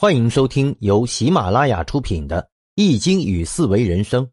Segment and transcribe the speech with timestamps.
[0.00, 2.40] 欢迎收听由喜马拉雅出品的
[2.76, 4.24] 《易经与四维人生》，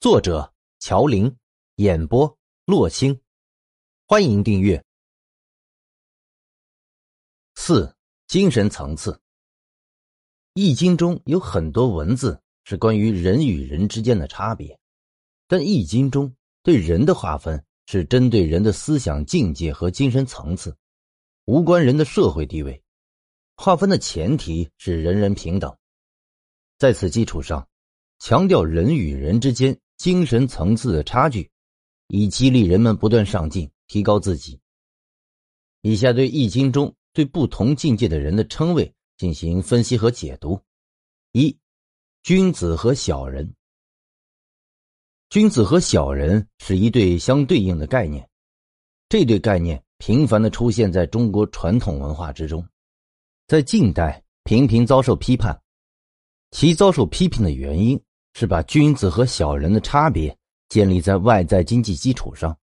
[0.00, 1.30] 作者乔林，
[1.74, 3.20] 演播洛青。
[4.06, 4.82] 欢迎订阅。
[7.54, 7.94] 四、
[8.28, 9.12] 精神层次。
[10.54, 14.74] 《易经》中有很多文字是关于人与人之间的差别，
[15.46, 20.74] 但《易经》中对人的划分是针对人的思想境界和精神层次，
[21.44, 22.82] 无关人的社会地位。
[23.56, 25.76] 划分的前提是人人平等，
[26.78, 27.66] 在此基础上，
[28.18, 31.50] 强调人与人之间精神层次的差距，
[32.08, 34.60] 以激励人们不断上进，提高自己。
[35.82, 40.60] 以下对《易经》中对不同境界的人的称谓进行分析和解读：
[41.32, 41.56] 一、
[42.22, 43.54] 君子和小人。
[45.30, 48.28] 君子和小人是一对相对应的概念，
[49.08, 52.66] 这对概念频繁的出现在中国传统文化之中。
[53.46, 55.54] 在近代频频遭受批判，
[56.50, 58.00] 其遭受批评的原因
[58.32, 60.34] 是把君子和小人的差别
[60.70, 62.56] 建立在外在经济基础上，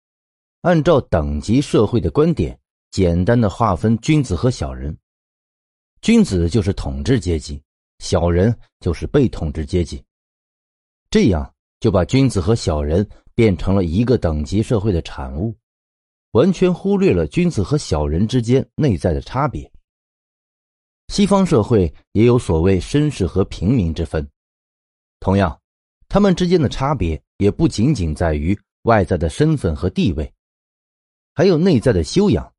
[0.62, 4.98] 按照等级社会的观点，简单的划分君子和小人。
[6.02, 7.62] 君子就是统治阶级，
[8.00, 10.04] 小人就是被统治阶级。
[11.12, 15.56] 这样就把君子和小人变成了一个等级社会的产物，
[16.32, 19.71] 完全忽略了君子和小人之间内在的差别。
[21.12, 24.26] 西方社会也有所谓绅士和平民之分，
[25.20, 25.60] 同样，
[26.08, 30.34] 他们之间的差别也不仅仅在于外在的身份和地位，
[31.36, 32.50] 还有内在的修养。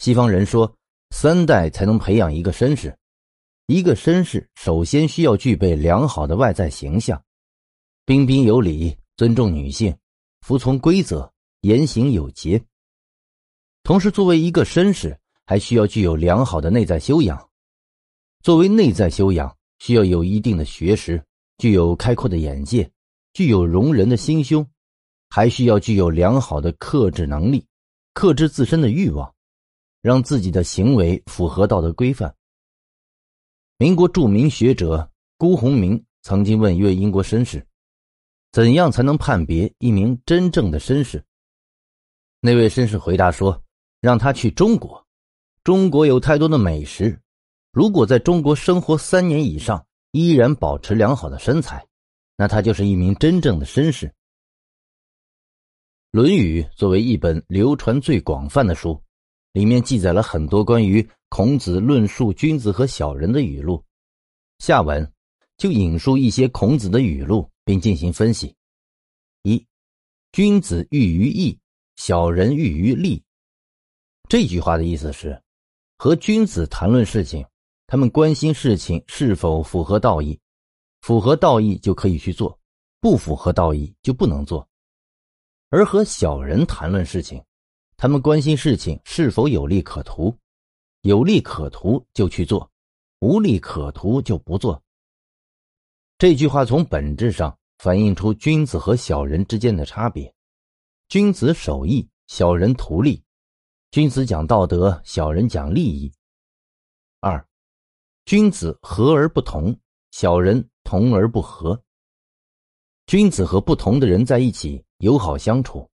[0.00, 0.70] 西方人说，
[1.08, 2.94] 三代才能培养一个绅士，
[3.68, 7.24] 一个绅士首先需要具备良好的外在形象，
[8.04, 9.96] 彬彬有礼，尊重女性，
[10.42, 12.62] 服从规则，言行有节。
[13.82, 15.18] 同时，作为一个绅士。
[15.48, 17.48] 还需要具有良好的内在修养。
[18.42, 21.24] 作为内在修养，需要有一定的学识，
[21.56, 22.88] 具有开阔的眼界，
[23.32, 24.68] 具有容人的心胸，
[25.30, 27.66] 还需要具有良好的克制能力，
[28.12, 29.34] 克制自身的欲望，
[30.02, 32.34] 让自己的行为符合道德规范。
[33.78, 37.66] 民国著名学者辜鸿铭曾经问一位英国绅士
[38.52, 41.24] ：“怎样才能判别一名真正的绅士？”
[42.38, 43.58] 那位绅士回答说
[44.02, 45.02] ：“让他去中国。”
[45.64, 47.20] 中国有太多的美食，
[47.72, 51.86] 如果在中国生活三年以上，依然保持良好的身材，
[52.36, 54.06] 那他就是一名真正的绅士。
[56.10, 58.98] 《论语》作为一本流传最广泛的书，
[59.52, 63.84] 里面记载了很多关于孔子论述君子和小人的语录。
[64.58, 65.12] 下文
[65.58, 68.54] 就引述一些孔子的语录，并进行分析。
[69.42, 69.62] 一，
[70.32, 71.58] 君子喻于义，
[71.96, 73.22] 小人喻于利。
[74.30, 75.38] 这句话的意思是。
[76.00, 77.44] 和君子谈论事情，
[77.88, 80.38] 他们关心事情是否符合道义，
[81.00, 82.56] 符合道义就可以去做，
[83.00, 84.64] 不符合道义就不能做；
[85.70, 87.44] 而和小人谈论事情，
[87.96, 90.32] 他们关心事情是否有利可图，
[91.00, 92.70] 有利可图就去做，
[93.18, 94.80] 无利可图就不做。
[96.16, 100.32] 这句话从本质上反映出君子和小人之间的差别：
[101.08, 103.20] 君子守义，小人图利。
[103.90, 106.12] 君子讲道德，小人讲利益。
[107.20, 107.42] 二，
[108.26, 109.74] 君子和而不同，
[110.10, 111.80] 小人同而不和。
[113.06, 115.88] 君子和不同的人在一起友好相处。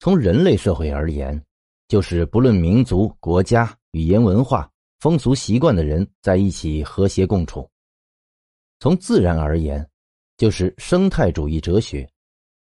[0.00, 1.40] 从人类社会而言，
[1.86, 7.68] 就是不论民族、国家、语言、文化、风俗习惯的人在一起和谐共处。
[8.80, 9.86] 从自然而言，
[10.38, 12.10] 就是生态主义哲学，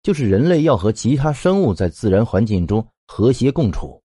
[0.03, 4.01] 就是人类要和其他生物在自然环境中和谐共处。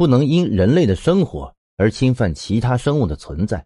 [0.00, 3.62] 不能因人类的生活而侵犯其他生物的存在，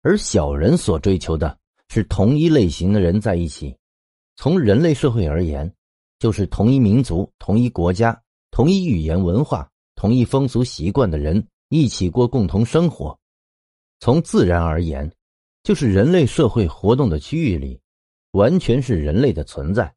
[0.00, 1.58] 而小人所追求的
[1.88, 3.76] 是同一类型的人在一起。
[4.36, 5.74] 从人类社会而言，
[6.20, 8.16] 就是同一民族、同一国家、
[8.52, 13.18] 同一语言文化、同一风俗习惯的人一起过共同生活。
[13.98, 15.12] 从自然而言，
[15.64, 17.80] 就是人类社会活动的区域里，
[18.30, 19.92] 完全是人类的存在，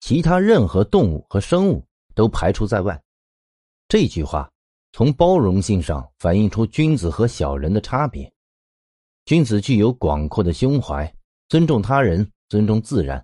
[0.00, 1.82] 其他任何动物和生物
[2.14, 3.02] 都排除在外。
[3.88, 4.48] 这句话
[4.92, 8.30] 从包容性上反映出君子和小人的差别。
[9.24, 11.12] 君子具有广阔的胸怀，
[11.48, 13.22] 尊重他人，尊重自然；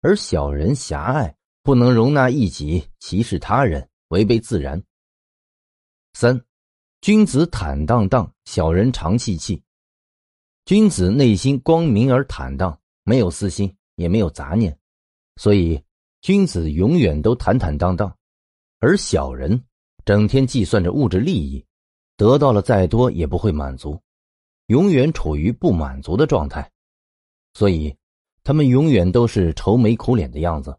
[0.00, 4.82] 而小人狭隘，不能容纳异己，歧视他人，违背自然。
[6.14, 6.40] 三，
[7.00, 9.62] 君子坦荡荡，小人长戚戚。
[10.64, 14.76] 君子内心光明而坦荡，没有私心，也没有杂念，
[15.36, 15.80] 所以
[16.22, 18.12] 君子永远都坦坦荡荡，
[18.80, 19.62] 而小人。
[20.06, 21.66] 整天计算着物质利益，
[22.16, 24.00] 得到了再多也不会满足。
[24.66, 26.70] 永远处于不满足的状态，
[27.54, 27.94] 所以
[28.44, 30.78] 他们永远都是愁眉苦脸的样子。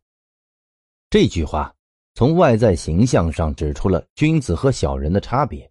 [1.09, 1.75] 这句话
[2.15, 5.69] 从外在形象上指出了君子和小人的差别。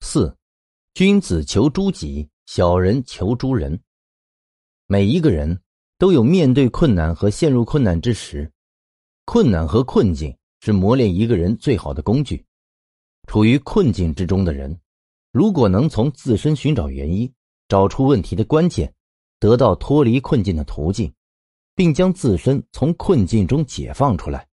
[0.00, 0.36] 四，
[0.92, 3.78] 君子求诸己，小人求诸人。
[4.86, 5.62] 每一个人
[5.96, 8.52] 都有面对困难和陷入困难之时，
[9.24, 12.44] 困难和困境是磨练一个人最好的工具。
[13.28, 14.76] 处于困境之中的人，
[15.30, 17.32] 如果能从自身寻找原因，
[17.68, 18.92] 找出问题的关键，
[19.38, 21.14] 得到脱离困境的途径，
[21.76, 24.44] 并将自身从困境中解放出来，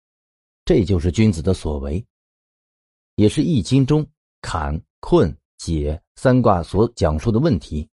[0.66, 2.04] 这就是君子的所为，
[3.14, 4.06] 也是《易经》中
[4.42, 7.88] 坎、困、解三卦所讲述的问题。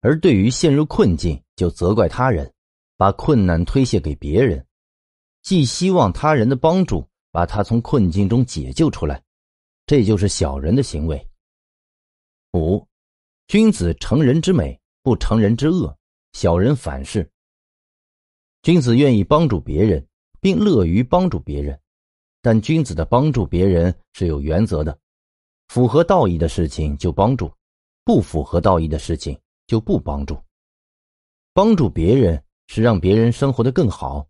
[0.00, 2.50] 而对于陷入困境，就责怪他人，
[2.96, 4.66] 把困难推卸给别人，
[5.42, 9.20] 既希望他人的帮助把他从困境中解救出来。
[9.86, 11.28] 这就是小人的行为。
[12.52, 12.86] 五，
[13.48, 15.92] 君子成人之美，不成人之恶；
[16.32, 17.28] 小人反是。
[18.62, 20.06] 君子愿意帮助别人，
[20.40, 21.76] 并乐于帮助别人，
[22.40, 24.96] 但君子的帮助别人是有原则的，
[25.66, 27.52] 符合道义的事情就帮助，
[28.04, 30.40] 不符合道义的事情就不帮助。
[31.52, 34.24] 帮助别人是让别人生活的更好，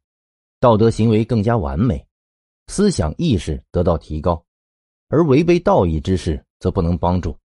[0.59, 2.05] 道德行为更加完美，
[2.67, 4.45] 思想意识得到提高。
[5.09, 7.39] 而违背道义之事，则不能帮助，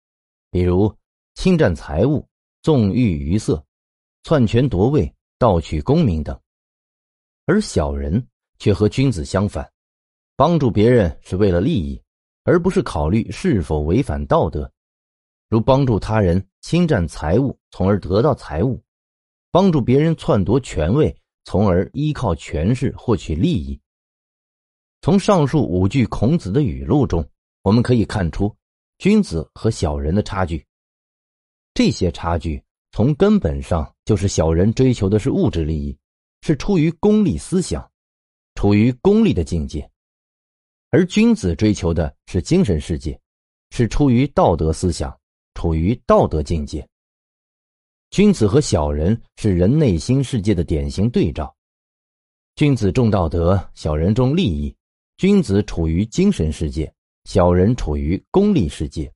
[0.51, 0.95] 比如
[1.35, 2.25] 侵占财物、
[2.63, 3.65] 纵欲于色、
[4.23, 6.39] 篡权夺位、盗取功名等。
[7.47, 8.25] 而小人
[8.59, 9.69] 却和君子相反，
[10.37, 12.01] 帮助别人是为了利益，
[12.45, 14.71] 而不是考虑是否违反道德，
[15.49, 18.81] 如帮助他人侵占财物，从而得到财物；
[19.51, 23.81] 帮助别人篡夺权位，从而依靠权势获取利益。
[25.07, 27.25] 从上述五句孔子的语录中。
[27.63, 28.53] 我们可以看出，
[28.99, 30.67] 君子和小人的差距。
[31.75, 32.61] 这些差距
[32.91, 35.97] 从根本上就是小人追求的是物质利益，
[36.43, 37.89] 是出于功利思想，
[38.57, 39.89] 处于功利的境界；
[40.91, 43.17] 而君子追求的是精神世界，
[43.71, 45.17] 是出于道德思想，
[45.55, 46.85] 处于道德境界。
[48.11, 51.55] 君子和小人是人内心世界的典型对照。
[52.57, 54.75] 君子重道德，小人重利益。
[55.17, 56.93] 君子处于精神世界。
[57.25, 59.13] 小人处于功利世界。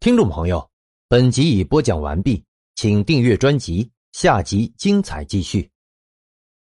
[0.00, 0.68] 听众朋友，
[1.08, 2.42] 本集已播讲完毕，
[2.74, 5.70] 请订阅专辑，下集精彩继续。